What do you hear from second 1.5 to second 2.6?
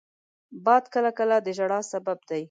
ژړا سبب دی